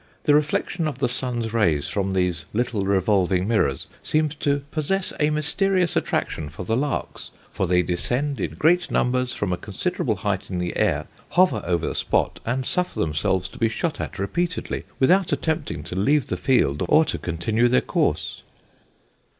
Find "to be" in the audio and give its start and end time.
13.49-13.69